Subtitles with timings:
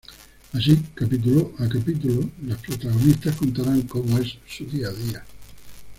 [0.53, 5.23] Así, capítulo a capítulo, las protagonistas contarán cómo es su día a día.